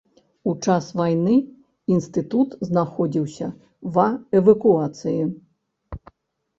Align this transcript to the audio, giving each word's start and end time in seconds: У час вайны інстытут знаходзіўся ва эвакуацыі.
У 0.51 0.53
час 0.67 0.87
вайны 1.01 1.35
інстытут 1.97 2.57
знаходзіўся 2.71 3.53
ва 3.99 4.09
эвакуацыі. 4.43 5.23